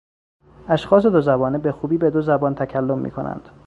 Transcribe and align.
اشخاص 0.69 1.05
دو 1.05 1.21
زبانه 1.21 1.57
به 1.57 1.71
خوبی 1.71 1.97
به 1.97 2.09
دو 2.09 2.21
زبان 2.21 2.55
تکلم 2.55 2.97
میکنند. 2.99 3.49